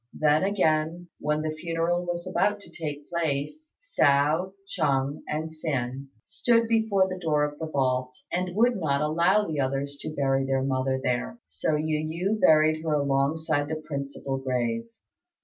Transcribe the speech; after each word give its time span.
Then, 0.15 0.43
again, 0.43 1.09
when 1.19 1.43
the 1.43 1.51
funeral 1.51 2.03
was 2.07 2.25
about 2.25 2.59
to 2.61 2.71
take 2.71 3.07
place, 3.07 3.71
Hsiao, 3.83 4.53
Chung, 4.67 5.21
and 5.29 5.51
Hsin 5.51 6.07
stood 6.25 6.67
before 6.67 7.07
the 7.07 7.19
door 7.19 7.43
of 7.43 7.59
the 7.59 7.67
vault, 7.67 8.11
and 8.31 8.55
would 8.55 8.77
not 8.77 9.01
allow 9.01 9.45
the 9.45 9.59
others 9.59 9.97
to 10.01 10.09
bury 10.15 10.43
their 10.43 10.63
mother 10.63 10.99
there. 11.03 11.37
So 11.45 11.75
Yu 11.75 11.99
yü 12.33 12.41
buried 12.41 12.81
her 12.83 12.93
alongside 12.93 13.67
the 13.67 13.75
principal 13.75 14.39
grave. 14.39 14.85